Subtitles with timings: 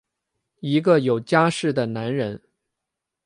[0.61, 2.41] 一个有家室的男人！